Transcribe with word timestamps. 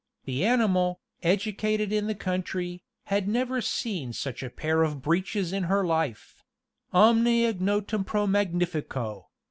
The 0.25 0.43
animal, 0.43 0.99
educated 1.21 1.91
in 1.93 2.07
the 2.07 2.15
country, 2.15 2.81
had 3.03 3.27
never 3.27 3.61
seen 3.61 4.13
such 4.13 4.41
a 4.41 4.49
pair 4.49 4.81
of 4.81 4.99
breeches 5.03 5.53
in 5.53 5.65
her 5.65 5.85
life 5.85 6.43
_Omne 6.91 7.47
ignotum 7.47 8.03
pro 8.03 8.25
magnifico! 8.25 9.27